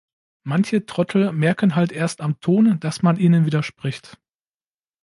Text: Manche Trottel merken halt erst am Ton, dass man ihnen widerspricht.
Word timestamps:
Manche 0.41 0.83
Trottel 0.87 1.31
merken 1.31 1.75
halt 1.75 1.91
erst 1.91 2.21
am 2.21 2.39
Ton, 2.39 2.79
dass 2.79 3.03
man 3.03 3.17
ihnen 3.17 3.45
widerspricht. 3.45 4.17